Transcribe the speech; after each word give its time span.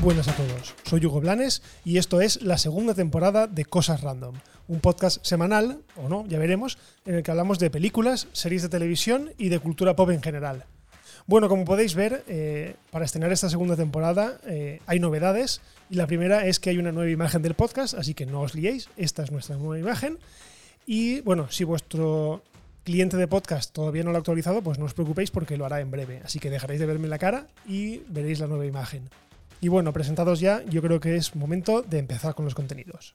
buenas 0.00 0.28
a 0.28 0.32
todos, 0.32 0.74
soy 0.84 1.04
Hugo 1.04 1.20
Blanes 1.20 1.62
y 1.84 1.98
esto 1.98 2.22
es 2.22 2.40
la 2.42 2.56
segunda 2.56 2.94
temporada 2.94 3.46
de 3.46 3.66
Cosas 3.66 4.00
Random, 4.00 4.34
un 4.66 4.80
podcast 4.80 5.22
semanal, 5.26 5.82
o 5.96 6.08
no, 6.08 6.26
ya 6.26 6.38
veremos, 6.38 6.78
en 7.04 7.16
el 7.16 7.22
que 7.22 7.30
hablamos 7.30 7.58
de 7.58 7.68
películas, 7.68 8.26
series 8.32 8.62
de 8.62 8.70
televisión 8.70 9.32
y 9.36 9.50
de 9.50 9.58
cultura 9.58 9.96
pop 9.96 10.10
en 10.10 10.22
general. 10.22 10.64
Bueno, 11.26 11.50
como 11.50 11.66
podéis 11.66 11.94
ver, 11.94 12.24
eh, 12.28 12.76
para 12.90 13.04
estrenar 13.04 13.30
esta 13.30 13.50
segunda 13.50 13.76
temporada 13.76 14.38
eh, 14.46 14.80
hay 14.86 15.00
novedades 15.00 15.60
y 15.90 15.96
la 15.96 16.06
primera 16.06 16.46
es 16.46 16.60
que 16.60 16.70
hay 16.70 16.78
una 16.78 16.92
nueva 16.92 17.10
imagen 17.10 17.42
del 17.42 17.54
podcast, 17.54 17.92
así 17.92 18.14
que 18.14 18.24
no 18.24 18.40
os 18.40 18.54
liéis, 18.54 18.88
esta 18.96 19.22
es 19.22 19.30
nuestra 19.30 19.56
nueva 19.56 19.78
imagen. 19.78 20.18
Y 20.86 21.20
bueno, 21.20 21.50
si 21.50 21.64
vuestro 21.64 22.42
cliente 22.84 23.18
de 23.18 23.28
podcast 23.28 23.70
todavía 23.72 24.02
no 24.02 24.12
lo 24.12 24.16
ha 24.16 24.20
actualizado, 24.20 24.62
pues 24.62 24.78
no 24.78 24.86
os 24.86 24.94
preocupéis 24.94 25.30
porque 25.30 25.58
lo 25.58 25.66
hará 25.66 25.80
en 25.80 25.90
breve, 25.90 26.22
así 26.24 26.38
que 26.38 26.48
dejaréis 26.48 26.80
de 26.80 26.86
verme 26.86 27.06
la 27.06 27.18
cara 27.18 27.48
y 27.68 27.98
veréis 28.08 28.40
la 28.40 28.46
nueva 28.46 28.64
imagen. 28.64 29.10
Y 29.60 29.68
bueno, 29.68 29.92
presentados 29.92 30.40
ya, 30.40 30.64
yo 30.64 30.80
creo 30.80 31.00
que 31.00 31.16
es 31.16 31.36
momento 31.36 31.82
de 31.82 31.98
empezar 31.98 32.34
con 32.34 32.46
los 32.46 32.54
contenidos. 32.54 33.14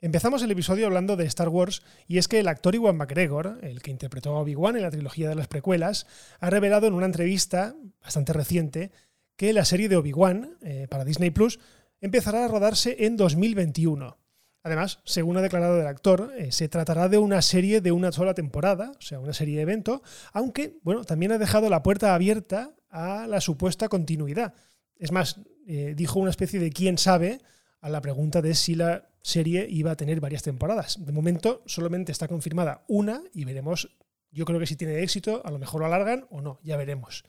Empezamos 0.00 0.42
el 0.42 0.50
episodio 0.50 0.86
hablando 0.86 1.14
de 1.14 1.26
Star 1.26 1.48
Wars 1.48 1.82
y 2.08 2.18
es 2.18 2.26
que 2.26 2.40
el 2.40 2.48
actor 2.48 2.74
Iwan 2.74 2.96
McGregor, 2.96 3.58
el 3.62 3.82
que 3.82 3.90
interpretó 3.90 4.34
a 4.34 4.40
Obi-Wan 4.40 4.76
en 4.76 4.82
la 4.82 4.90
trilogía 4.90 5.28
de 5.28 5.34
las 5.34 5.46
precuelas, 5.46 6.06
ha 6.40 6.50
revelado 6.50 6.86
en 6.86 6.94
una 6.94 7.06
entrevista 7.06 7.76
bastante 8.02 8.32
reciente 8.32 8.90
que 9.36 9.52
la 9.52 9.64
serie 9.64 9.88
de 9.88 9.96
Obi-Wan 9.96 10.56
eh, 10.62 10.86
para 10.90 11.04
Disney 11.04 11.30
Plus 11.30 11.60
empezará 12.00 12.44
a 12.44 12.48
rodarse 12.48 12.96
en 13.04 13.16
2021. 13.16 14.16
Además, 14.64 15.00
según 15.04 15.36
ha 15.36 15.42
declarado 15.42 15.80
el 15.80 15.86
actor, 15.86 16.32
eh, 16.36 16.50
se 16.50 16.68
tratará 16.68 17.08
de 17.08 17.18
una 17.18 17.42
serie 17.42 17.80
de 17.80 17.92
una 17.92 18.10
sola 18.10 18.34
temporada, 18.34 18.92
o 18.98 19.02
sea, 19.02 19.20
una 19.20 19.34
serie 19.34 19.56
de 19.56 19.62
evento, 19.62 20.02
aunque, 20.32 20.78
bueno, 20.82 21.04
también 21.04 21.32
ha 21.32 21.38
dejado 21.38 21.68
la 21.68 21.82
puerta 21.82 22.14
abierta 22.14 22.74
a 22.92 23.26
la 23.26 23.40
supuesta 23.40 23.88
continuidad. 23.88 24.54
Es 24.96 25.10
más, 25.10 25.40
eh, 25.66 25.94
dijo 25.96 26.20
una 26.20 26.30
especie 26.30 26.60
de 26.60 26.70
quién 26.70 26.98
sabe 26.98 27.40
a 27.80 27.88
la 27.88 28.00
pregunta 28.00 28.40
de 28.40 28.54
si 28.54 28.76
la 28.76 29.08
serie 29.22 29.66
iba 29.68 29.90
a 29.90 29.96
tener 29.96 30.20
varias 30.20 30.42
temporadas. 30.42 31.04
De 31.04 31.12
momento 31.12 31.62
solamente 31.66 32.12
está 32.12 32.28
confirmada 32.28 32.84
una 32.86 33.22
y 33.34 33.44
veremos, 33.44 33.90
yo 34.30 34.44
creo 34.44 34.60
que 34.60 34.66
si 34.66 34.76
tiene 34.76 35.02
éxito, 35.02 35.42
a 35.44 35.50
lo 35.50 35.58
mejor 35.58 35.80
lo 35.80 35.86
alargan 35.86 36.26
o 36.30 36.40
no, 36.40 36.60
ya 36.62 36.76
veremos. 36.76 37.24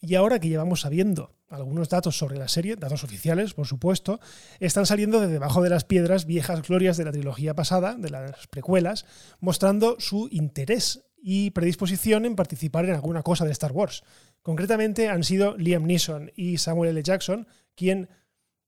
Y 0.00 0.14
ahora 0.14 0.38
que 0.38 0.48
llevamos 0.48 0.82
sabiendo 0.82 1.34
algunos 1.48 1.88
datos 1.88 2.16
sobre 2.16 2.38
la 2.38 2.48
serie, 2.48 2.76
datos 2.76 3.02
oficiales, 3.02 3.54
por 3.54 3.66
supuesto, 3.66 4.20
están 4.60 4.86
saliendo 4.86 5.20
de 5.20 5.26
debajo 5.26 5.62
de 5.62 5.70
las 5.70 5.84
piedras 5.84 6.24
viejas 6.24 6.62
glorias 6.62 6.96
de 6.96 7.04
la 7.04 7.12
trilogía 7.12 7.54
pasada, 7.54 7.96
de 7.96 8.10
las 8.10 8.46
precuelas, 8.46 9.06
mostrando 9.40 9.96
su 9.98 10.28
interés 10.30 11.07
y 11.20 11.50
predisposición 11.50 12.24
en 12.24 12.36
participar 12.36 12.84
en 12.84 12.94
alguna 12.94 13.22
cosa 13.22 13.44
de 13.44 13.52
Star 13.52 13.72
Wars. 13.72 14.02
Concretamente 14.42 15.08
han 15.08 15.24
sido 15.24 15.56
Liam 15.56 15.84
Neeson 15.86 16.30
y 16.36 16.58
Samuel 16.58 16.90
L. 16.90 17.02
Jackson 17.02 17.46
quien 17.74 18.08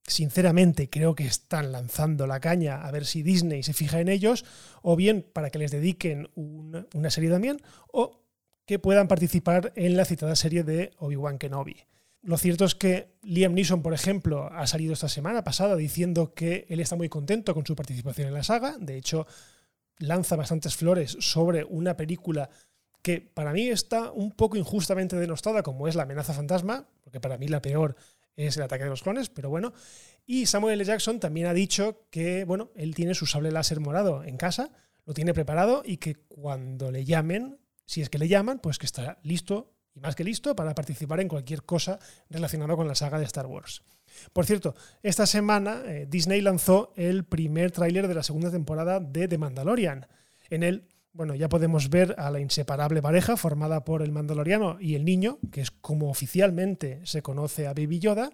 sinceramente 0.07 0.89
creo 0.89 1.15
que 1.15 1.27
están 1.27 1.73
lanzando 1.73 2.27
la 2.27 2.41
caña 2.41 2.83
a 2.83 2.91
ver 2.91 3.07
si 3.07 3.23
Disney 3.23 3.63
se 3.63 3.73
fija 3.73 4.01
en 4.01 4.09
ellos, 4.09 4.45
o 4.83 4.97
bien 4.97 5.27
para 5.33 5.51
que 5.51 5.59
les 5.59 5.71
dediquen 5.71 6.29
una 6.35 7.11
serie 7.11 7.31
también, 7.31 7.61
o 7.93 8.23
que 8.67 8.79
puedan 8.79 9.09
participar 9.09 9.73
en 9.77 9.97
la 9.97 10.05
citada 10.05 10.37
serie 10.37 10.63
de 10.63 10.93
Obi-Wan 10.99 11.39
Kenobi. 11.39 11.77
Lo 12.23 12.37
cierto 12.37 12.67
es 12.67 12.75
que 12.75 13.15
Liam 13.23 13.55
Neeson, 13.55 13.83
por 13.83 13.95
ejemplo, 13.95 14.51
ha 14.53 14.67
salido 14.67 14.93
esta 14.93 15.09
semana 15.09 15.43
pasada 15.43 15.75
diciendo 15.75 16.35
que 16.35 16.67
él 16.69 16.81
está 16.81 16.95
muy 16.95 17.09
contento 17.09 17.55
con 17.55 17.65
su 17.65 17.75
participación 17.75 18.29
en 18.29 18.35
la 18.35 18.43
saga. 18.43 18.77
De 18.79 18.97
hecho, 18.97 19.27
lanza 20.01 20.37
bastantes 20.37 20.77
flores 20.77 21.17
sobre 21.21 21.65
una 21.65 21.97
película 21.97 22.51
que 23.03 23.21
para 23.21 23.53
mí 23.53 23.69
está 23.69 24.11
un 24.11 24.33
poco 24.33 24.57
injustamente 24.57 25.17
denostada, 25.17 25.63
como 25.63 25.89
es 25.89 25.95
La 25.95 26.03
amenaza 26.03 26.35
fantasma, 26.35 26.89
porque 27.01 27.21
para 27.21 27.39
mí 27.39 27.49
la 27.49 27.63
peor 27.63 27.97
es 28.37 28.57
El 28.57 28.65
ataque 28.65 28.85
de 28.85 28.91
los 28.91 29.03
clones, 29.03 29.31
pero 29.31 29.49
bueno. 29.49 29.73
Y 30.27 30.47
Samuel 30.47 30.75
L. 30.75 30.85
Jackson 30.85 31.21
también 31.21 31.47
ha 31.47 31.55
dicho 31.55 32.07
que, 32.11 32.45
bueno, 32.45 32.71
él 32.75 32.95
tiene 32.95 33.15
su 33.15 33.27
sable 33.27 33.53
láser 33.53 33.81
morado 33.81 34.25
en 34.25 34.37
casa, 34.37 34.73
lo 35.07 35.15
tiene 35.15 35.33
preparado 35.33 35.83
y 35.85 35.97
que 35.97 36.15
cuando 36.15 36.91
le 36.91 37.05
llamen 37.05 37.61
si 37.91 38.03
es 38.03 38.09
que 38.09 38.19
le 38.19 38.29
llaman, 38.29 38.61
pues 38.61 38.79
que 38.79 38.87
está 38.87 39.19
listo 39.25 39.75
y 39.95 40.01
más 40.01 40.15
que 40.15 40.25
listo 40.25 40.55
para 40.55 40.75
participar 40.75 41.21
en 41.21 41.29
cualquier 41.29 41.63
cosa 41.63 41.99
relacionada 42.29 42.77
con 42.77 42.89
la 42.89 42.95
saga 42.95 43.19
de 43.19 43.25
Star 43.25 43.47
Wars. 43.47 43.83
Por 44.33 44.47
cierto, 44.47 44.75
esta 45.03 45.27
semana 45.27 45.83
eh, 45.87 46.07
Disney 46.09 46.41
lanzó 46.41 46.93
el 46.97 47.25
primer 47.25 47.71
tráiler 47.71 48.09
de 48.09 48.15
la 48.15 48.23
segunda 48.23 48.51
temporada 48.51 49.01
de 49.01 49.29
The 49.29 49.39
Mandalorian. 49.39 50.07
En 50.51 50.63
él, 50.63 50.89
bueno, 51.13 51.35
ya 51.35 51.49
podemos 51.49 51.91
ver 51.91 52.15
a 52.19 52.31
la 52.31 52.41
inseparable 52.41 53.03
pareja 53.03 53.37
formada 53.37 53.85
por 53.85 54.03
el 54.03 54.13
Mandaloriano 54.13 54.79
y 54.81 54.95
el 54.95 55.05
niño, 55.05 55.39
que 55.51 55.61
es 55.61 55.71
como 55.71 56.11
oficialmente 56.11 57.01
se 57.05 57.23
conoce 57.23 57.67
a 57.67 57.75
Baby 57.75 57.99
Yoda. 57.99 58.31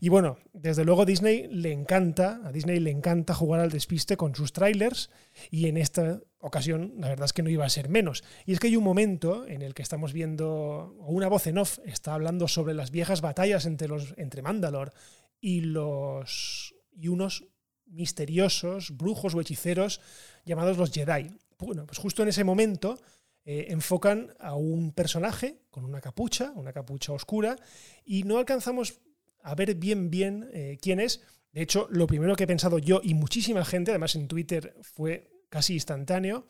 Y 0.00 0.08
bueno, 0.08 0.38
desde 0.54 0.84
luego 0.84 1.04
Disney 1.04 1.48
le 1.48 1.72
encanta, 1.72 2.40
a 2.44 2.52
Disney 2.52 2.80
le 2.80 2.90
encanta 2.90 3.34
jugar 3.34 3.60
al 3.60 3.70
despiste 3.70 4.16
con 4.16 4.34
sus 4.34 4.52
trailers 4.52 5.10
y 5.50 5.66
en 5.66 5.76
esta 5.76 6.20
ocasión, 6.48 6.94
la 6.98 7.08
verdad 7.08 7.26
es 7.26 7.32
que 7.32 7.42
no 7.42 7.50
iba 7.50 7.64
a 7.64 7.70
ser 7.70 7.88
menos. 7.88 8.24
Y 8.44 8.52
es 8.52 8.60
que 8.60 8.68
hay 8.68 8.76
un 8.76 8.84
momento 8.84 9.46
en 9.46 9.62
el 9.62 9.74
que 9.74 9.82
estamos 9.82 10.12
viendo, 10.12 10.94
una 11.06 11.28
voz 11.28 11.46
en 11.46 11.58
off 11.58 11.78
está 11.84 12.14
hablando 12.14 12.48
sobre 12.48 12.74
las 12.74 12.90
viejas 12.90 13.20
batallas 13.20 13.66
entre, 13.66 13.88
los, 13.88 14.14
entre 14.16 14.42
Mandalor 14.42 14.92
y, 15.40 15.60
los, 15.60 16.74
y 16.92 17.08
unos 17.08 17.44
misteriosos 17.86 18.96
brujos 18.96 19.34
o 19.34 19.40
hechiceros 19.40 20.00
llamados 20.44 20.76
los 20.76 20.92
Jedi. 20.92 21.30
Bueno, 21.58 21.86
pues 21.86 21.98
justo 21.98 22.22
en 22.22 22.28
ese 22.28 22.44
momento 22.44 22.98
eh, 23.44 23.66
enfocan 23.70 24.34
a 24.40 24.54
un 24.54 24.92
personaje 24.92 25.60
con 25.70 25.84
una 25.84 26.00
capucha, 26.00 26.52
una 26.56 26.72
capucha 26.72 27.12
oscura, 27.12 27.56
y 28.04 28.24
no 28.24 28.38
alcanzamos 28.38 29.00
a 29.42 29.54
ver 29.54 29.74
bien 29.76 30.10
bien 30.10 30.50
eh, 30.52 30.78
quién 30.80 31.00
es. 31.00 31.22
De 31.52 31.62
hecho, 31.62 31.86
lo 31.90 32.06
primero 32.06 32.34
que 32.36 32.44
he 32.44 32.48
pensado 32.48 32.78
yo 32.78 33.00
y 33.02 33.14
muchísima 33.14 33.64
gente, 33.64 33.92
además 33.92 34.14
en 34.16 34.28
Twitter 34.28 34.76
fue 34.82 35.30
casi 35.48 35.74
instantáneo, 35.74 36.46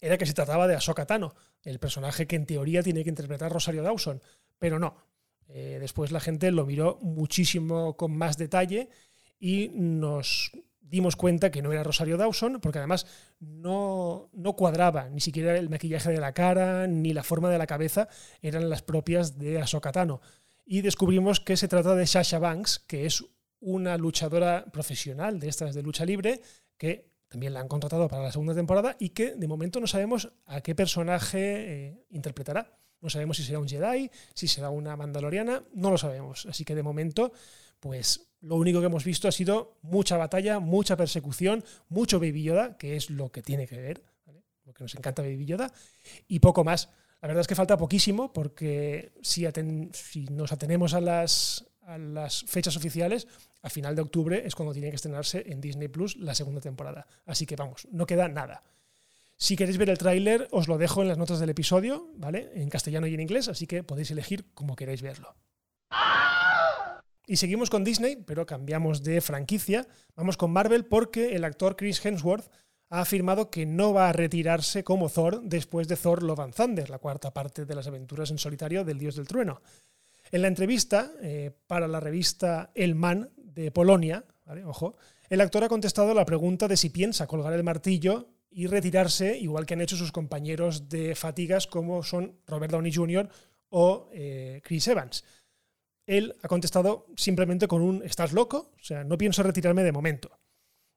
era 0.00 0.16
que 0.18 0.26
se 0.26 0.32
trataba 0.32 0.66
de 0.66 0.74
Ahsoka 0.74 1.06
Tano, 1.06 1.34
el 1.62 1.78
personaje 1.78 2.26
que 2.26 2.36
en 2.36 2.46
teoría 2.46 2.82
tiene 2.82 3.02
que 3.02 3.10
interpretar 3.10 3.52
Rosario 3.52 3.82
Dawson, 3.82 4.22
pero 4.58 4.78
no. 4.78 4.96
Eh, 5.48 5.78
después 5.80 6.12
la 6.12 6.20
gente 6.20 6.50
lo 6.52 6.64
miró 6.64 6.98
muchísimo 7.02 7.96
con 7.96 8.16
más 8.16 8.38
detalle 8.38 8.88
y 9.38 9.70
nos 9.74 10.52
dimos 10.80 11.16
cuenta 11.16 11.50
que 11.50 11.62
no 11.62 11.72
era 11.72 11.84
Rosario 11.84 12.16
Dawson, 12.16 12.60
porque 12.60 12.78
además 12.78 13.06
no, 13.38 14.28
no, 14.32 14.54
cuadraba, 14.54 15.08
ni 15.08 15.20
siquiera 15.20 15.56
el 15.56 15.70
maquillaje 15.70 16.10
de 16.10 16.20
la 16.20 16.32
cara, 16.32 16.86
ni 16.86 17.12
la 17.12 17.22
forma 17.22 17.48
de 17.50 17.58
la 17.58 17.66
cabeza 17.66 18.08
eran 18.42 18.68
las 18.68 18.82
propias 18.82 19.38
de 19.38 19.60
Ahsoka 19.60 19.92
Tano. 19.92 20.20
Y 20.64 20.82
descubrimos 20.82 21.40
que 21.40 21.56
se 21.56 21.68
trata 21.68 21.94
de 21.94 22.06
Sasha 22.06 22.38
Banks, 22.38 22.80
que 22.80 23.06
es 23.06 23.24
una 23.60 23.96
luchadora 23.98 24.66
profesional 24.72 25.38
de 25.38 25.48
estas 25.48 25.74
de 25.74 25.82
lucha 25.82 26.04
libre, 26.04 26.42
que 26.76 27.09
también 27.30 27.54
la 27.54 27.60
han 27.60 27.68
contratado 27.68 28.08
para 28.08 28.24
la 28.24 28.32
segunda 28.32 28.54
temporada 28.54 28.96
y 28.98 29.10
que 29.10 29.36
de 29.36 29.46
momento 29.46 29.78
no 29.78 29.86
sabemos 29.86 30.32
a 30.46 30.60
qué 30.62 30.74
personaje 30.74 31.86
eh, 31.86 32.04
interpretará. 32.10 32.76
No 33.00 33.08
sabemos 33.08 33.36
si 33.36 33.44
será 33.44 33.60
un 33.60 33.68
Jedi, 33.68 34.10
si 34.34 34.48
será 34.48 34.68
una 34.70 34.96
Mandaloriana, 34.96 35.62
no 35.72 35.90
lo 35.90 35.96
sabemos. 35.96 36.44
Así 36.46 36.64
que 36.64 36.74
de 36.74 36.82
momento, 36.82 37.32
pues 37.78 38.32
lo 38.40 38.56
único 38.56 38.80
que 38.80 38.86
hemos 38.86 39.04
visto 39.04 39.28
ha 39.28 39.32
sido 39.32 39.78
mucha 39.82 40.16
batalla, 40.16 40.58
mucha 40.58 40.96
persecución, 40.96 41.64
mucho 41.88 42.18
Baby 42.18 42.42
Yoda, 42.42 42.76
que 42.76 42.96
es 42.96 43.10
lo 43.10 43.30
que 43.30 43.42
tiene 43.42 43.68
que 43.68 43.78
ver, 43.78 44.02
lo 44.64 44.74
que 44.74 44.82
nos 44.82 44.94
encanta 44.96 45.22
Baby 45.22 45.46
Yoda, 45.46 45.72
y 46.26 46.40
poco 46.40 46.64
más. 46.64 46.90
La 47.22 47.28
verdad 47.28 47.42
es 47.42 47.46
que 47.46 47.54
falta 47.54 47.76
poquísimo 47.76 48.32
porque 48.32 49.12
si, 49.22 49.46
si 49.92 50.24
nos 50.26 50.52
atenemos 50.52 50.94
a 50.94 51.00
las, 51.00 51.69
a 51.82 51.98
las 51.98 52.44
fechas 52.44 52.76
oficiales, 52.76 53.26
a 53.62 53.70
final 53.70 53.96
de 53.96 54.02
octubre 54.02 54.42
es 54.44 54.54
cuando 54.54 54.72
tiene 54.72 54.90
que 54.90 54.96
estrenarse 54.96 55.44
en 55.46 55.60
Disney 55.60 55.88
Plus 55.88 56.16
la 56.16 56.34
segunda 56.34 56.60
temporada. 56.60 57.06
Así 57.26 57.46
que 57.46 57.56
vamos, 57.56 57.86
no 57.90 58.06
queda 58.06 58.28
nada. 58.28 58.62
Si 59.36 59.56
queréis 59.56 59.78
ver 59.78 59.88
el 59.88 59.98
tráiler, 59.98 60.48
os 60.50 60.68
lo 60.68 60.76
dejo 60.76 61.02
en 61.02 61.08
las 61.08 61.16
notas 61.16 61.40
del 61.40 61.50
episodio, 61.50 62.10
¿vale? 62.16 62.50
En 62.54 62.68
castellano 62.68 63.06
y 63.06 63.14
en 63.14 63.20
inglés, 63.20 63.48
así 63.48 63.66
que 63.66 63.82
podéis 63.82 64.10
elegir 64.10 64.44
como 64.52 64.76
queréis 64.76 65.00
verlo. 65.00 65.34
Y 67.26 67.36
seguimos 67.36 67.70
con 67.70 67.84
Disney, 67.84 68.16
pero 68.16 68.44
cambiamos 68.44 69.02
de 69.02 69.20
franquicia. 69.20 69.86
Vamos 70.16 70.36
con 70.36 70.50
Marvel 70.50 70.84
porque 70.84 71.36
el 71.36 71.44
actor 71.44 71.76
Chris 71.76 72.04
Hemsworth 72.04 72.50
ha 72.90 73.00
afirmado 73.00 73.50
que 73.50 73.66
no 73.66 73.94
va 73.94 74.08
a 74.08 74.12
retirarse 74.12 74.82
como 74.82 75.08
Thor 75.08 75.40
después 75.42 75.86
de 75.86 75.96
Thor 75.96 76.22
Love 76.22 76.40
and 76.40 76.54
Thunder, 76.54 76.90
la 76.90 76.98
cuarta 76.98 77.32
parte 77.32 77.64
de 77.64 77.74
las 77.74 77.86
aventuras 77.86 78.30
en 78.32 78.38
solitario 78.38 78.84
del 78.84 78.98
Dios 78.98 79.14
del 79.14 79.28
Trueno. 79.28 79.62
En 80.32 80.42
la 80.42 80.48
entrevista 80.48 81.12
eh, 81.20 81.50
para 81.66 81.88
la 81.88 81.98
revista 81.98 82.70
El 82.74 82.94
Man 82.94 83.30
de 83.36 83.70
Polonia, 83.72 84.24
el 85.28 85.40
actor 85.40 85.64
ha 85.64 85.68
contestado 85.68 86.14
la 86.14 86.24
pregunta 86.24 86.68
de 86.68 86.76
si 86.76 86.90
piensa 86.90 87.26
colgar 87.26 87.52
el 87.52 87.64
martillo 87.64 88.28
y 88.50 88.66
retirarse, 88.66 89.36
igual 89.38 89.66
que 89.66 89.74
han 89.74 89.80
hecho 89.80 89.96
sus 89.96 90.12
compañeros 90.12 90.88
de 90.88 91.14
fatigas 91.14 91.66
como 91.66 92.02
son 92.02 92.40
Robert 92.46 92.72
Downey 92.72 92.92
Jr. 92.92 93.28
o 93.70 94.08
eh, 94.12 94.60
Chris 94.64 94.88
Evans. 94.88 95.24
Él 96.06 96.34
ha 96.42 96.48
contestado 96.48 97.06
simplemente 97.16 97.68
con 97.68 97.82
un 97.82 98.02
¿estás 98.04 98.32
loco? 98.32 98.72
O 98.74 98.82
sea, 98.82 99.04
no 99.04 99.18
pienso 99.18 99.42
retirarme 99.42 99.84
de 99.84 99.92
momento. 99.92 100.40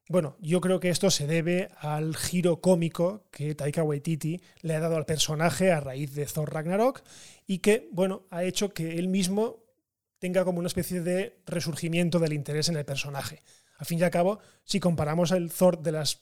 Bueno, 0.09 0.35
yo 0.41 0.59
creo 0.59 0.79
que 0.81 0.89
esto 0.89 1.09
se 1.09 1.27
debe 1.27 1.69
al 1.79 2.15
giro 2.15 2.59
cómico 2.59 3.25
que 3.31 3.55
Taika 3.55 3.83
Waititi 3.83 4.41
le 4.61 4.75
ha 4.75 4.79
dado 4.81 4.97
al 4.97 5.05
personaje 5.05 5.71
a 5.71 5.79
raíz 5.79 6.13
de 6.13 6.25
Thor 6.25 6.53
Ragnarok 6.53 7.03
y 7.47 7.59
que, 7.59 7.87
bueno, 7.93 8.23
ha 8.29 8.43
hecho 8.43 8.73
que 8.73 8.99
él 8.99 9.07
mismo 9.07 9.63
tenga 10.19 10.43
como 10.43 10.59
una 10.59 10.67
especie 10.67 11.01
de 11.01 11.41
resurgimiento 11.45 12.19
del 12.19 12.33
interés 12.33 12.67
en 12.67 12.75
el 12.75 12.85
personaje. 12.85 13.43
Al 13.77 13.85
fin 13.85 13.99
y 13.99 14.03
al 14.03 14.11
cabo, 14.11 14.39
si 14.65 14.79
comparamos 14.79 15.31
el 15.31 15.51
Thor 15.51 15.81
de 15.81 15.93
las 15.93 16.21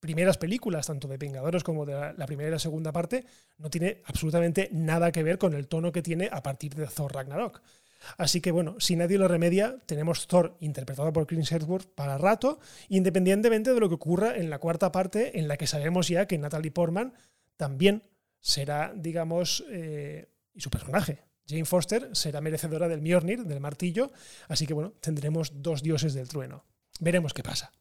primeras 0.00 0.38
películas, 0.38 0.86
tanto 0.86 1.06
de 1.06 1.18
Vengadores 1.18 1.62
como 1.62 1.84
de 1.84 2.14
la, 2.16 2.26
primera 2.26 2.48
y 2.48 2.52
la 2.52 2.58
segunda 2.58 2.90
parte, 2.90 3.26
no 3.58 3.68
tiene 3.68 4.02
absolutamente 4.06 4.70
nada 4.72 5.12
que 5.12 5.22
ver 5.22 5.36
con 5.38 5.54
el 5.54 5.68
tono 5.68 5.92
que 5.92 6.02
tiene 6.02 6.28
a 6.32 6.42
partir 6.42 6.74
de 6.74 6.86
Thor 6.86 7.14
Ragnarok. 7.14 7.60
Así 8.16 8.40
que 8.40 8.50
bueno, 8.50 8.76
si 8.78 8.96
nadie 8.96 9.18
lo 9.18 9.28
remedia, 9.28 9.76
tenemos 9.86 10.26
Thor 10.26 10.56
interpretado 10.60 11.12
por 11.12 11.26
Chris 11.26 11.50
Hemsworth 11.52 11.86
para 11.94 12.18
rato, 12.18 12.60
independientemente 12.88 13.72
de 13.72 13.80
lo 13.80 13.88
que 13.88 13.96
ocurra 13.96 14.36
en 14.36 14.50
la 14.50 14.58
cuarta 14.58 14.92
parte, 14.92 15.38
en 15.38 15.48
la 15.48 15.56
que 15.56 15.66
sabemos 15.66 16.08
ya 16.08 16.26
que 16.26 16.38
Natalie 16.38 16.70
Portman 16.70 17.14
también 17.56 18.02
será, 18.40 18.92
digamos, 18.96 19.64
eh, 19.70 20.28
y 20.54 20.60
su 20.60 20.70
personaje, 20.70 21.24
Jane 21.46 21.64
Foster, 21.64 22.10
será 22.12 22.40
merecedora 22.40 22.88
del 22.88 23.02
Mjolnir, 23.02 23.44
del 23.44 23.60
martillo, 23.60 24.12
así 24.48 24.66
que 24.66 24.74
bueno, 24.74 24.92
tendremos 25.00 25.62
dos 25.62 25.82
dioses 25.82 26.14
del 26.14 26.28
trueno. 26.28 26.64
Veremos 27.00 27.34
qué 27.34 27.42
pasa. 27.42 27.72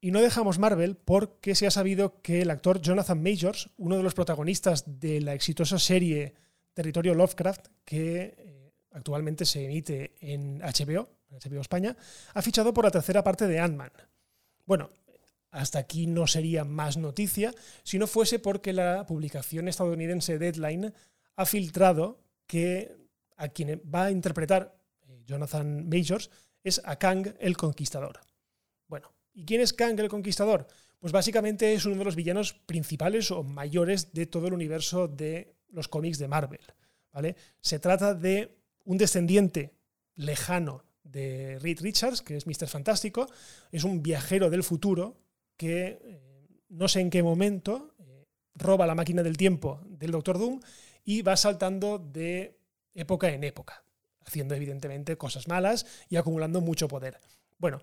Y 0.00 0.10
no 0.10 0.20
dejamos 0.20 0.58
Marvel 0.58 0.96
porque 0.96 1.54
se 1.54 1.66
ha 1.66 1.70
sabido 1.70 2.20
que 2.20 2.42
el 2.42 2.50
actor 2.50 2.80
Jonathan 2.82 3.22
Majors, 3.22 3.70
uno 3.78 3.96
de 3.96 4.02
los 4.02 4.12
protagonistas 4.12 5.00
de 5.00 5.22
la 5.22 5.32
exitosa 5.32 5.78
serie 5.78 6.34
Territorio 6.74 7.14
Lovecraft, 7.14 7.68
que 7.84 8.34
eh, 8.36 8.72
actualmente 8.90 9.44
se 9.46 9.64
emite 9.64 10.14
en 10.20 10.58
HBO, 10.58 11.08
HBO 11.30 11.60
España, 11.60 11.96
ha 12.34 12.42
fichado 12.42 12.74
por 12.74 12.84
la 12.84 12.90
tercera 12.90 13.24
parte 13.24 13.46
de 13.46 13.60
Ant-Man. 13.60 13.92
Bueno, 14.66 14.90
hasta 15.50 15.78
aquí 15.78 16.06
no 16.06 16.26
sería 16.26 16.64
más 16.64 16.96
noticia 16.96 17.54
si 17.84 17.98
no 17.98 18.06
fuese 18.06 18.40
porque 18.40 18.72
la 18.72 19.06
publicación 19.06 19.68
estadounidense 19.68 20.38
Deadline 20.38 20.92
ha 21.36 21.46
filtrado 21.46 22.20
que 22.46 22.96
a 23.36 23.48
quien 23.48 23.80
va 23.92 24.06
a 24.06 24.10
interpretar 24.10 24.76
eh, 25.08 25.22
Jonathan 25.24 25.88
Majors 25.88 26.30
es 26.62 26.80
a 26.84 26.96
Kang 26.96 27.34
el 27.38 27.56
Conquistador. 27.56 28.20
Bueno, 28.88 29.12
¿y 29.32 29.44
quién 29.44 29.60
es 29.60 29.72
Kang 29.72 29.98
el 30.00 30.08
Conquistador? 30.08 30.66
Pues 30.98 31.12
básicamente 31.12 31.74
es 31.74 31.84
uno 31.84 31.96
de 31.96 32.04
los 32.04 32.16
villanos 32.16 32.54
principales 32.54 33.30
o 33.30 33.42
mayores 33.42 34.12
de 34.12 34.26
todo 34.26 34.48
el 34.48 34.54
universo 34.54 35.06
de 35.06 35.53
los 35.68 35.88
cómics 35.88 36.18
de 36.18 36.28
Marvel. 36.28 36.60
¿vale? 37.12 37.36
Se 37.60 37.78
trata 37.78 38.14
de 38.14 38.56
un 38.84 38.98
descendiente 38.98 39.74
lejano 40.16 40.84
de 41.02 41.58
Reed 41.60 41.80
Richards, 41.80 42.22
que 42.22 42.36
es 42.36 42.46
Mr. 42.46 42.66
Fantástico, 42.66 43.28
es 43.70 43.84
un 43.84 44.02
viajero 44.02 44.50
del 44.50 44.64
futuro 44.64 45.16
que 45.56 45.98
eh, 46.02 46.20
no 46.68 46.88
sé 46.88 47.00
en 47.00 47.10
qué 47.10 47.22
momento 47.22 47.94
eh, 48.00 48.26
roba 48.54 48.86
la 48.86 48.94
máquina 48.94 49.22
del 49.22 49.36
tiempo 49.36 49.80
del 49.86 50.10
Doctor 50.10 50.38
Doom 50.38 50.60
y 51.04 51.22
va 51.22 51.36
saltando 51.36 51.98
de 51.98 52.58
época 52.94 53.28
en 53.30 53.44
época, 53.44 53.84
haciendo 54.24 54.54
evidentemente 54.54 55.16
cosas 55.16 55.46
malas 55.48 55.86
y 56.08 56.16
acumulando 56.16 56.60
mucho 56.60 56.88
poder. 56.88 57.20
Bueno, 57.58 57.82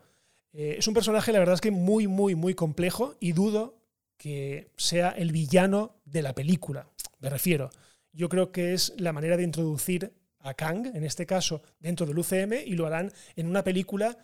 eh, 0.54 0.76
es 0.80 0.88
un 0.88 0.94
personaje, 0.94 1.32
la 1.32 1.40
verdad 1.40 1.56
es 1.56 1.62
que 1.62 1.72
muy, 1.72 2.08
muy, 2.08 2.36
muy 2.36 2.56
complejo 2.56 3.16
y 3.20 3.32
dudo 3.32 3.78
que 4.18 4.72
sea 4.78 5.10
el 5.10 5.32
villano 5.32 5.96
de 6.06 6.22
la 6.22 6.36
película. 6.36 6.88
Me 7.22 7.30
refiero, 7.30 7.70
yo 8.12 8.28
creo 8.28 8.52
que 8.52 8.74
es 8.74 8.94
la 8.98 9.14
manera 9.14 9.38
de 9.38 9.44
introducir 9.44 10.14
a 10.40 10.54
Kang, 10.56 10.88
en 10.94 11.04
este 11.04 11.26
caso, 11.26 11.62
dentro 11.80 12.06
del 12.06 12.18
UCM 12.18 12.54
y 12.66 12.74
lo 12.74 12.88
harán 12.88 13.12
en 13.36 13.48
una 13.48 13.64
película 13.64 14.18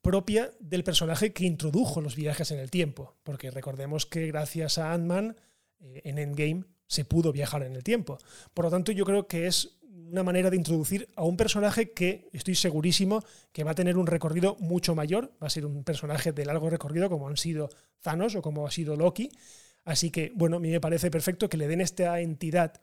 propia 0.00 0.50
del 0.58 0.84
personaje 0.84 1.32
que 1.32 1.44
introdujo 1.44 2.00
los 2.00 2.16
viajes 2.16 2.50
en 2.50 2.58
el 2.58 2.70
tiempo, 2.70 3.16
porque 3.22 3.50
recordemos 3.50 4.06
que 4.06 4.26
gracias 4.26 4.78
a 4.78 4.92
Ant-Man 4.92 5.36
eh, 5.80 6.02
en 6.04 6.18
Endgame 6.18 6.64
se 6.86 7.04
pudo 7.04 7.32
viajar 7.32 7.62
en 7.62 7.74
el 7.74 7.82
tiempo. 7.82 8.18
Por 8.52 8.66
lo 8.66 8.70
tanto, 8.70 8.92
yo 8.92 9.04
creo 9.04 9.26
que 9.26 9.46
es 9.46 9.78
una 10.10 10.22
manera 10.22 10.50
de 10.50 10.56
introducir 10.56 11.08
a 11.16 11.24
un 11.24 11.36
personaje 11.36 11.92
que 11.92 12.28
estoy 12.32 12.54
segurísimo 12.54 13.22
que 13.52 13.64
va 13.64 13.72
a 13.72 13.74
tener 13.74 13.96
un 13.96 14.06
recorrido 14.06 14.56
mucho 14.60 14.94
mayor, 14.94 15.32
va 15.42 15.46
a 15.46 15.50
ser 15.50 15.64
un 15.66 15.84
personaje 15.84 16.32
de 16.32 16.44
largo 16.44 16.68
recorrido 16.70 17.08
como 17.08 17.28
han 17.28 17.36
sido 17.36 17.70
Thanos 18.00 18.34
o 18.34 18.42
como 18.42 18.66
ha 18.66 18.70
sido 18.70 18.96
Loki. 18.96 19.30
Así 19.84 20.10
que, 20.10 20.32
bueno, 20.34 20.56
a 20.56 20.60
mí 20.60 20.70
me 20.70 20.80
parece 20.80 21.10
perfecto 21.10 21.48
que 21.48 21.56
le 21.56 21.68
den 21.68 21.80
esta 21.80 22.20
entidad 22.20 22.80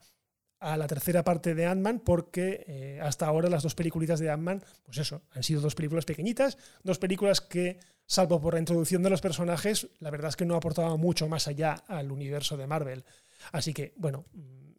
a 0.59 0.77
la 0.77 0.85
tercera 0.87 1.23
parte 1.23 1.55
de 1.55 1.65
Ant-Man 1.65 2.01
porque 2.05 2.63
eh, 2.67 2.99
hasta 3.01 3.25
ahora 3.25 3.49
las 3.49 3.63
dos 3.63 3.73
películas 3.73 4.19
de 4.19 4.29
Ant-Man, 4.29 4.63
pues 4.83 4.99
eso, 4.99 5.23
han 5.31 5.41
sido 5.41 5.59
dos 5.59 5.73
películas 5.73 6.05
pequeñitas, 6.05 6.57
dos 6.83 6.99
películas 6.99 7.41
que, 7.41 7.79
salvo 8.05 8.39
por 8.39 8.53
la 8.53 8.59
introducción 8.59 9.01
de 9.01 9.09
los 9.09 9.21
personajes, 9.21 9.87
la 9.99 10.11
verdad 10.11 10.29
es 10.29 10.35
que 10.35 10.45
no 10.45 10.55
aportaban 10.55 10.99
mucho 10.99 11.27
más 11.27 11.47
allá 11.47 11.73
al 11.87 12.11
universo 12.11 12.57
de 12.57 12.67
Marvel. 12.67 13.03
Así 13.51 13.73
que, 13.73 13.93
bueno, 13.95 14.25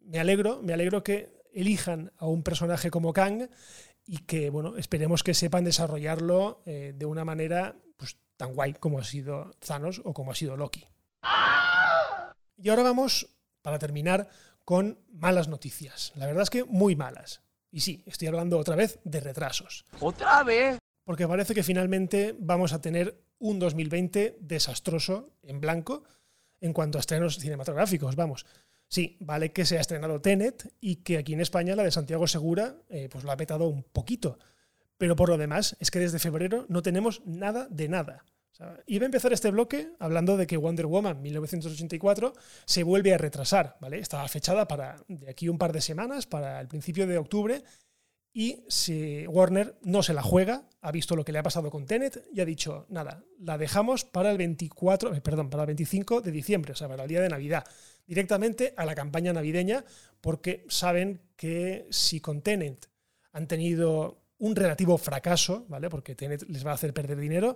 me 0.05 0.19
alegro, 0.19 0.61
me 0.61 0.73
alegro 0.73 1.03
que 1.03 1.43
elijan 1.53 2.13
a 2.17 2.27
un 2.27 2.43
personaje 2.43 2.89
como 2.89 3.11
Kang 3.11 3.49
y 4.05 4.19
que, 4.19 4.49
bueno, 4.49 4.77
esperemos 4.77 5.21
que 5.23 5.33
sepan 5.33 5.65
desarrollarlo 5.65 6.61
eh, 6.65 6.93
de 6.95 7.05
una 7.05 7.25
manera 7.25 7.75
pues, 7.97 8.17
tan 8.37 8.53
guay 8.53 8.73
como 8.73 8.99
ha 8.99 9.03
sido 9.03 9.51
Thanos 9.65 10.01
o 10.05 10.13
como 10.13 10.31
ha 10.31 10.35
sido 10.35 10.55
Loki. 10.55 10.85
Y 12.57 12.69
ahora 12.69 12.83
vamos, 12.83 13.29
para 13.61 13.79
terminar, 13.79 14.29
con 14.65 14.99
malas 15.11 15.47
noticias. 15.47 16.11
La 16.15 16.25
verdad 16.25 16.43
es 16.43 16.49
que 16.49 16.63
muy 16.63 16.95
malas. 16.95 17.41
Y 17.71 17.81
sí, 17.81 18.03
estoy 18.05 18.27
hablando 18.27 18.57
otra 18.57 18.75
vez 18.75 18.99
de 19.03 19.19
retrasos. 19.19 19.85
¿Otra 19.99 20.43
vez? 20.43 20.79
Porque 21.03 21.27
parece 21.27 21.53
que 21.53 21.63
finalmente 21.63 22.35
vamos 22.37 22.71
a 22.71 22.81
tener 22.81 23.23
un 23.39 23.59
2020 23.59 24.37
desastroso 24.39 25.33
en 25.41 25.59
blanco 25.59 26.03
en 26.61 26.71
cuanto 26.71 26.97
a 26.97 27.01
estrenos 27.01 27.39
cinematográficos, 27.39 28.15
vamos. 28.15 28.45
Sí, 28.87 29.17
vale 29.19 29.51
que 29.51 29.65
se 29.65 29.77
ha 29.77 29.81
estrenado 29.81 30.21
Tenet 30.21 30.71
y 30.79 30.97
que 30.97 31.17
aquí 31.17 31.33
en 31.33 31.41
España 31.41 31.75
la 31.75 31.83
de 31.83 31.91
Santiago 31.91 32.27
Segura 32.27 32.77
eh, 32.89 33.09
pues 33.11 33.23
lo 33.23 33.31
ha 33.31 33.37
petado 33.37 33.67
un 33.67 33.83
poquito. 33.83 34.39
Pero 34.97 35.15
por 35.15 35.29
lo 35.29 35.37
demás, 35.37 35.75
es 35.79 35.91
que 35.91 35.99
desde 35.99 36.19
febrero 36.19 36.65
no 36.69 36.83
tenemos 36.83 37.21
nada 37.25 37.67
de 37.69 37.89
nada 37.89 38.23
iba 38.87 39.03
a 39.03 39.05
empezar 39.05 39.33
este 39.33 39.51
bloque 39.51 39.91
hablando 39.99 40.37
de 40.37 40.47
que 40.47 40.57
Wonder 40.57 40.85
Woman 40.85 41.21
1984 41.21 42.33
se 42.65 42.83
vuelve 42.83 43.13
a 43.13 43.17
retrasar, 43.17 43.77
¿vale? 43.81 43.99
Estaba 43.99 44.27
fechada 44.27 44.67
para 44.67 44.97
de 45.07 45.29
aquí 45.29 45.49
un 45.49 45.57
par 45.57 45.73
de 45.73 45.81
semanas, 45.81 46.25
para 46.25 46.61
el 46.61 46.67
principio 46.67 47.07
de 47.07 47.17
octubre, 47.17 47.63
y 48.35 48.65
si 48.67 49.27
Warner 49.27 49.77
no 49.83 50.01
se 50.01 50.13
la 50.13 50.23
juega, 50.23 50.67
ha 50.81 50.91
visto 50.91 51.15
lo 51.15 51.23
que 51.23 51.31
le 51.31 51.37
ha 51.37 51.43
pasado 51.43 51.69
con 51.69 51.85
Tenet 51.85 52.25
y 52.33 52.41
ha 52.41 52.45
dicho, 52.45 52.87
nada, 52.89 53.23
la 53.39 53.59
dejamos 53.59 54.05
para 54.05 54.31
el 54.31 54.39
24, 54.39 55.13
eh, 55.13 55.21
perdón, 55.21 55.51
para 55.51 55.63
el 55.63 55.67
25 55.67 56.21
de 56.21 56.31
diciembre, 56.31 56.73
o 56.73 56.75
sea, 56.75 56.87
para 56.87 57.03
el 57.03 57.09
día 57.09 57.21
de 57.21 57.29
Navidad, 57.29 57.63
directamente 58.07 58.73
a 58.75 58.85
la 58.85 58.95
campaña 58.95 59.33
navideña, 59.33 59.85
porque 60.19 60.65
saben 60.67 61.21
que 61.35 61.85
si 61.91 62.21
con 62.21 62.41
Tenet 62.41 62.89
han 63.33 63.47
tenido 63.47 64.23
un 64.39 64.55
relativo 64.55 64.97
fracaso, 64.97 65.65
¿vale? 65.69 65.91
Porque 65.91 66.15
Tenet 66.15 66.41
les 66.49 66.65
va 66.65 66.71
a 66.71 66.75
hacer 66.75 66.91
perder 66.91 67.19
dinero, 67.19 67.53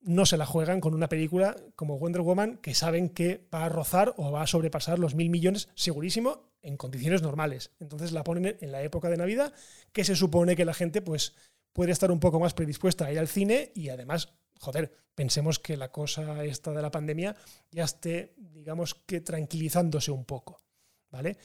no 0.00 0.26
se 0.26 0.36
la 0.36 0.46
juegan 0.46 0.80
con 0.80 0.94
una 0.94 1.08
película 1.08 1.56
como 1.74 1.98
Wonder 1.98 2.22
Woman 2.22 2.58
que 2.58 2.74
saben 2.74 3.08
que 3.08 3.46
va 3.52 3.64
a 3.64 3.68
rozar 3.68 4.14
o 4.16 4.30
va 4.30 4.42
a 4.42 4.46
sobrepasar 4.46 4.98
los 4.98 5.14
mil 5.14 5.30
millones 5.30 5.68
segurísimo 5.74 6.52
en 6.62 6.76
condiciones 6.76 7.22
normales. 7.22 7.72
Entonces 7.80 8.12
la 8.12 8.24
ponen 8.24 8.56
en 8.60 8.72
la 8.72 8.82
época 8.82 9.08
de 9.08 9.16
Navidad 9.16 9.52
que 9.92 10.04
se 10.04 10.16
supone 10.16 10.56
que 10.56 10.64
la 10.64 10.74
gente 10.74 11.02
pues 11.02 11.34
puede 11.72 11.92
estar 11.92 12.10
un 12.10 12.20
poco 12.20 12.40
más 12.40 12.54
predispuesta 12.54 13.04
a 13.06 13.12
ir 13.12 13.18
al 13.18 13.28
cine 13.28 13.72
y 13.74 13.88
además, 13.90 14.32
joder, 14.60 14.92
pensemos 15.14 15.58
que 15.58 15.76
la 15.76 15.92
cosa 15.92 16.44
esta 16.44 16.72
de 16.72 16.82
la 16.82 16.90
pandemia 16.90 17.36
ya 17.70 17.84
esté, 17.84 18.34
digamos 18.36 18.94
que 18.94 19.20
tranquilizándose 19.20 20.10
un 20.10 20.24
poco, 20.24 20.62
¿vale? 21.10 21.36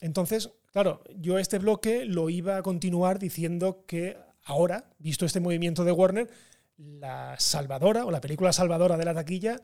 Entonces, 0.00 0.50
claro, 0.72 1.02
yo 1.16 1.38
este 1.38 1.58
bloque 1.58 2.04
lo 2.04 2.30
iba 2.30 2.56
a 2.56 2.62
continuar 2.62 3.18
diciendo 3.18 3.84
que 3.86 4.16
ahora, 4.44 4.90
visto 4.98 5.26
este 5.26 5.40
movimiento 5.40 5.84
de 5.84 5.92
Warner, 5.92 6.30
la 6.78 7.34
salvadora 7.38 8.06
o 8.06 8.10
la 8.10 8.20
película 8.20 8.52
salvadora 8.52 8.96
de 8.96 9.04
la 9.04 9.14
taquilla 9.14 9.60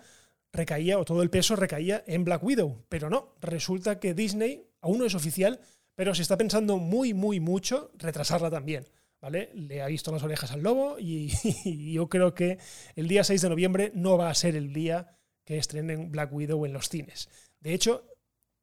recaía 0.52 0.98
o 0.98 1.04
todo 1.04 1.22
el 1.22 1.30
peso 1.30 1.56
recaía 1.56 2.04
en 2.06 2.24
Black 2.24 2.42
Widow, 2.42 2.84
pero 2.88 3.08
no, 3.08 3.34
resulta 3.40 3.98
que 3.98 4.14
Disney 4.14 4.68
aún 4.80 4.98
no 4.98 5.06
es 5.06 5.14
oficial, 5.14 5.60
pero 5.94 6.14
se 6.14 6.22
está 6.22 6.36
pensando 6.36 6.76
muy, 6.76 7.14
muy 7.14 7.40
mucho 7.40 7.90
retrasarla 7.94 8.50
también. 8.50 8.86
¿Vale? 9.20 9.50
Le 9.54 9.80
ha 9.80 9.86
visto 9.86 10.12
las 10.12 10.22
orejas 10.22 10.52
al 10.52 10.62
lobo 10.62 10.98
y, 10.98 11.32
yo 11.94 12.10
creo 12.10 12.34
que 12.34 12.58
el 12.94 13.08
día 13.08 13.24
6 13.24 13.40
de 13.40 13.48
noviembre 13.48 13.90
no 13.94 14.18
va 14.18 14.28
a 14.28 14.34
ser 14.34 14.54
el 14.54 14.74
día 14.74 15.16
que 15.46 15.56
estrenen 15.56 16.12
Black 16.12 16.30
Widow 16.30 16.66
en 16.66 16.74
los 16.74 16.90
cines. 16.90 17.30
De 17.58 17.72
hecho, 17.72 18.04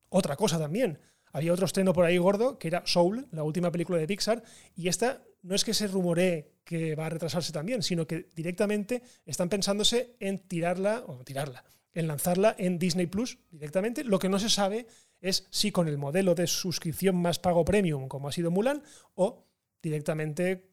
otra 0.10 0.36
cosa 0.36 0.60
también. 0.60 1.00
Había 1.34 1.54
otro 1.54 1.66
estreno 1.66 1.94
por 1.94 2.06
ahí 2.06 2.18
gordo, 2.18 2.58
que 2.58 2.68
era 2.68 2.84
Soul, 2.86 3.28
la 3.32 3.44
última 3.44 3.72
película 3.72 3.98
de 4.00 4.08
Pixar, 4.08 4.44
y 4.76 4.88
esta 4.88 5.24
no 5.42 5.56
es 5.56 5.64
que 5.64 5.74
se 5.74 5.88
rumoree 5.88 6.52
que 6.64 6.96
va 6.96 7.08
a 7.08 7.10
retrasarse 7.10 7.52
también, 7.52 7.84
sino 7.84 8.06
que 8.06 8.30
directamente 8.36 9.02
están 9.26 9.50
pensándose 9.50 10.16
en 10.20 10.40
tirarla, 10.48 11.04
o 11.08 11.24
tirarla, 11.24 11.64
en 11.94 12.08
lanzarla 12.08 12.56
en 12.58 12.80
Disney 12.80 13.08
Plus 13.08 13.40
directamente. 13.50 14.04
Lo 14.04 14.20
que 14.20 14.30
no 14.30 14.40
se 14.40 14.50
sabe 14.50 14.88
es 15.20 15.48
si 15.52 15.72
con 15.72 15.88
el 15.88 15.98
modelo 15.98 16.36
de 16.36 16.48
suscripción 16.48 17.16
más 17.16 17.40
pago 17.40 17.66
premium, 17.66 18.08
como 18.08 18.28
ha 18.28 18.32
sido 18.32 18.52
Mulan, 18.52 18.84
o 19.16 19.48
directamente 19.82 20.72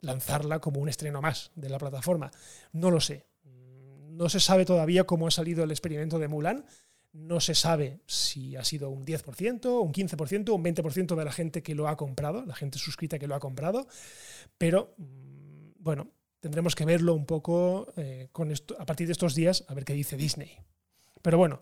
lanzarla 0.00 0.58
como 0.58 0.80
un 0.80 0.88
estreno 0.88 1.22
más 1.22 1.52
de 1.54 1.70
la 1.70 1.78
plataforma. 1.78 2.30
No 2.72 2.90
lo 2.90 3.00
sé. 3.00 3.26
No 3.44 4.28
se 4.28 4.40
sabe 4.40 4.64
todavía 4.64 5.04
cómo 5.04 5.26
ha 5.26 5.30
salido 5.30 5.64
el 5.64 5.70
experimento 5.70 6.18
de 6.18 6.28
Mulan. 6.28 6.66
No 7.12 7.40
se 7.40 7.54
sabe 7.54 8.00
si 8.06 8.56
ha 8.56 8.64
sido 8.64 8.90
un 8.90 9.04
10%, 9.04 9.82
un 9.82 9.92
15%, 9.92 10.50
un 10.50 10.64
20% 10.64 11.14
de 11.14 11.24
la 11.24 11.32
gente 11.32 11.62
que 11.62 11.74
lo 11.74 11.88
ha 11.88 11.96
comprado, 11.96 12.44
la 12.46 12.54
gente 12.54 12.78
suscrita 12.78 13.18
que 13.18 13.26
lo 13.26 13.34
ha 13.34 13.40
comprado, 13.40 13.86
pero 14.56 14.94
mm, 14.96 15.72
bueno, 15.78 16.10
tendremos 16.40 16.74
que 16.74 16.84
verlo 16.84 17.14
un 17.14 17.26
poco 17.26 17.92
eh, 17.96 18.28
con 18.32 18.50
esto, 18.50 18.76
a 18.78 18.86
partir 18.86 19.06
de 19.06 19.12
estos 19.12 19.34
días, 19.34 19.64
a 19.68 19.74
ver 19.74 19.84
qué 19.84 19.92
dice 19.92 20.16
Disney. 20.16 20.56
Pero 21.22 21.38
bueno, 21.38 21.60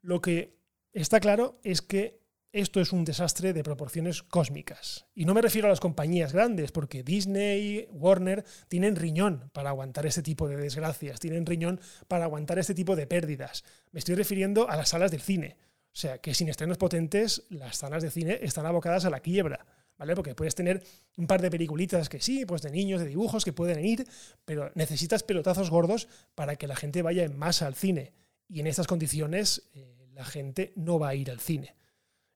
lo 0.00 0.20
que 0.20 0.56
está 0.92 1.20
claro 1.20 1.58
es 1.62 1.82
que 1.82 2.23
esto 2.54 2.80
es 2.80 2.92
un 2.92 3.04
desastre 3.04 3.52
de 3.52 3.64
proporciones 3.64 4.22
cósmicas. 4.22 5.06
Y 5.12 5.24
no 5.24 5.34
me 5.34 5.42
refiero 5.42 5.66
a 5.66 5.70
las 5.70 5.80
compañías 5.80 6.32
grandes, 6.32 6.70
porque 6.70 7.02
Disney, 7.02 7.88
Warner 7.90 8.44
tienen 8.68 8.94
riñón 8.94 9.50
para 9.52 9.70
aguantar 9.70 10.06
este 10.06 10.22
tipo 10.22 10.46
de 10.48 10.56
desgracias, 10.56 11.18
tienen 11.18 11.46
riñón 11.46 11.80
para 12.06 12.26
aguantar 12.26 12.60
este 12.60 12.72
tipo 12.72 12.94
de 12.94 13.08
pérdidas. 13.08 13.64
Me 13.90 13.98
estoy 13.98 14.14
refiriendo 14.14 14.70
a 14.70 14.76
las 14.76 14.90
salas 14.90 15.10
del 15.10 15.20
cine. 15.20 15.56
O 15.92 15.96
sea, 15.96 16.18
que 16.18 16.32
sin 16.32 16.48
estrenos 16.48 16.78
potentes, 16.78 17.42
las 17.50 17.78
salas 17.78 18.04
de 18.04 18.12
cine 18.12 18.38
están 18.40 18.66
abocadas 18.66 19.04
a 19.04 19.10
la 19.10 19.18
quiebra. 19.18 19.66
¿Vale? 19.98 20.14
Porque 20.14 20.36
puedes 20.36 20.54
tener 20.54 20.82
un 21.16 21.26
par 21.26 21.42
de 21.42 21.50
peliculitas 21.50 22.08
que 22.08 22.20
sí, 22.20 22.46
pues 22.46 22.62
de 22.62 22.70
niños, 22.70 23.00
de 23.00 23.08
dibujos 23.08 23.44
que 23.44 23.52
pueden 23.52 23.84
ir, 23.84 24.06
pero 24.44 24.70
necesitas 24.76 25.24
pelotazos 25.24 25.70
gordos 25.70 26.08
para 26.36 26.54
que 26.54 26.68
la 26.68 26.76
gente 26.76 27.02
vaya 27.02 27.24
en 27.24 27.36
masa 27.36 27.66
al 27.66 27.74
cine. 27.74 28.12
Y 28.48 28.60
en 28.60 28.68
estas 28.68 28.86
condiciones, 28.86 29.70
eh, 29.74 30.08
la 30.12 30.24
gente 30.24 30.72
no 30.76 31.00
va 31.00 31.08
a 31.08 31.14
ir 31.16 31.30
al 31.30 31.40
cine. 31.40 31.74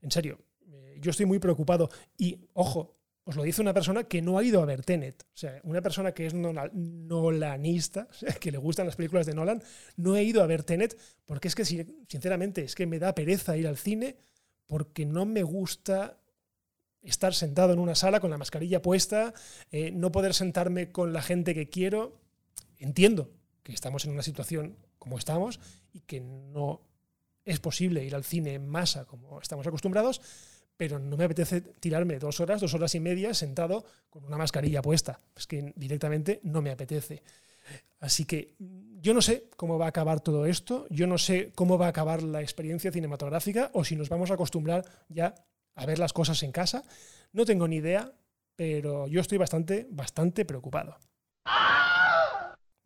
En 0.00 0.10
serio, 0.10 0.38
eh, 0.70 0.98
yo 1.00 1.10
estoy 1.10 1.26
muy 1.26 1.38
preocupado. 1.38 1.90
Y, 2.16 2.38
ojo, 2.54 2.98
os 3.28 3.36
lo 3.36 3.42
dice 3.42 3.60
una 3.60 3.74
persona 3.74 4.04
que 4.04 4.22
no 4.22 4.38
ha 4.38 4.42
ido 4.42 4.62
a 4.62 4.64
ver 4.64 4.82
Tenet. 4.82 5.24
O 5.34 5.36
sea, 5.36 5.60
una 5.64 5.82
persona 5.82 6.12
que 6.12 6.26
es 6.26 6.34
nolanista, 6.34 8.08
que 8.40 8.50
le 8.50 8.56
gustan 8.56 8.86
las 8.86 8.96
películas 8.96 9.26
de 9.26 9.34
Nolan, 9.34 9.62
no 9.96 10.16
he 10.16 10.22
ido 10.22 10.42
a 10.42 10.46
ver 10.46 10.64
Tenet 10.64 10.98
porque 11.26 11.48
es 11.48 11.54
que, 11.54 11.64
sinceramente, 11.64 12.64
es 12.64 12.74
que 12.74 12.86
me 12.86 12.98
da 12.98 13.14
pereza 13.14 13.56
ir 13.56 13.68
al 13.68 13.76
cine 13.76 14.16
porque 14.66 15.04
no 15.04 15.26
me 15.26 15.42
gusta 15.42 16.18
estar 17.02 17.34
sentado 17.34 17.74
en 17.74 17.80
una 17.80 17.94
sala 17.94 18.20
con 18.20 18.30
la 18.30 18.38
mascarilla 18.38 18.80
puesta, 18.80 19.34
eh, 19.70 19.90
no 19.90 20.10
poder 20.10 20.32
sentarme 20.32 20.90
con 20.90 21.12
la 21.12 21.20
gente 21.20 21.54
que 21.54 21.68
quiero. 21.68 22.20
Entiendo 22.78 23.30
que 23.62 23.72
estamos 23.72 24.06
en 24.06 24.12
una 24.12 24.22
situación 24.22 24.78
como 24.98 25.18
estamos 25.18 25.60
y 25.92 26.00
que 26.00 26.20
no 26.20 26.87
es 27.48 27.60
posible 27.60 28.04
ir 28.04 28.14
al 28.14 28.24
cine 28.24 28.54
en 28.54 28.68
masa 28.68 29.06
como 29.06 29.40
estamos 29.40 29.66
acostumbrados, 29.66 30.20
pero 30.76 30.98
no 30.98 31.16
me 31.16 31.24
apetece 31.24 31.60
tirarme 31.60 32.18
dos 32.18 32.40
horas, 32.40 32.60
dos 32.60 32.74
horas 32.74 32.94
y 32.94 33.00
media 33.00 33.32
sentado 33.32 33.84
con 34.10 34.24
una 34.24 34.36
mascarilla 34.36 34.82
puesta. 34.82 35.20
Es 35.34 35.46
que 35.46 35.72
directamente 35.74 36.40
no 36.44 36.60
me 36.60 36.70
apetece. 36.70 37.22
Así 38.00 38.26
que 38.26 38.54
yo 39.00 39.14
no 39.14 39.22
sé 39.22 39.48
cómo 39.56 39.78
va 39.78 39.86
a 39.86 39.88
acabar 39.88 40.20
todo 40.20 40.46
esto, 40.46 40.86
yo 40.90 41.06
no 41.06 41.16
sé 41.16 41.50
cómo 41.54 41.78
va 41.78 41.86
a 41.86 41.90
acabar 41.90 42.22
la 42.22 42.42
experiencia 42.42 42.92
cinematográfica 42.92 43.70
o 43.72 43.82
si 43.82 43.96
nos 43.96 44.08
vamos 44.08 44.30
a 44.30 44.34
acostumbrar 44.34 44.84
ya 45.08 45.34
a 45.74 45.86
ver 45.86 45.98
las 45.98 46.12
cosas 46.12 46.42
en 46.42 46.52
casa. 46.52 46.82
No 47.32 47.44
tengo 47.44 47.66
ni 47.66 47.76
idea, 47.76 48.12
pero 48.56 49.06
yo 49.08 49.20
estoy 49.20 49.38
bastante, 49.38 49.86
bastante 49.90 50.44
preocupado. 50.44 50.98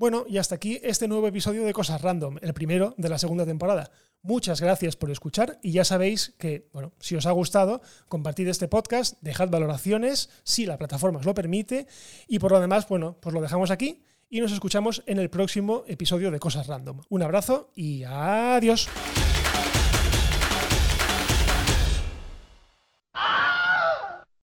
Bueno, 0.02 0.24
y 0.28 0.38
hasta 0.38 0.56
aquí 0.56 0.80
este 0.82 1.06
nuevo 1.06 1.28
episodio 1.28 1.64
de 1.64 1.72
Cosas 1.72 2.02
Random, 2.02 2.36
el 2.42 2.54
primero 2.54 2.92
de 2.98 3.08
la 3.08 3.18
segunda 3.18 3.46
temporada. 3.46 3.92
Muchas 4.20 4.60
gracias 4.60 4.96
por 4.96 5.12
escuchar 5.12 5.60
y 5.62 5.70
ya 5.70 5.84
sabéis 5.84 6.34
que, 6.40 6.68
bueno, 6.72 6.92
si 6.98 7.14
os 7.14 7.24
ha 7.24 7.30
gustado, 7.30 7.82
compartid 8.08 8.48
este 8.48 8.66
podcast, 8.66 9.16
dejad 9.20 9.48
valoraciones, 9.48 10.28
si 10.42 10.66
la 10.66 10.76
plataforma 10.76 11.20
os 11.20 11.24
lo 11.24 11.34
permite, 11.34 11.86
y 12.26 12.40
por 12.40 12.50
lo 12.50 12.58
demás, 12.58 12.88
bueno, 12.88 13.16
pues 13.20 13.32
lo 13.32 13.40
dejamos 13.40 13.70
aquí 13.70 14.02
y 14.28 14.40
nos 14.40 14.50
escuchamos 14.50 15.04
en 15.06 15.20
el 15.20 15.30
próximo 15.30 15.84
episodio 15.86 16.32
de 16.32 16.40
Cosas 16.40 16.66
Random. 16.66 17.02
Un 17.08 17.22
abrazo 17.22 17.70
y 17.76 18.02
adiós. 18.02 18.88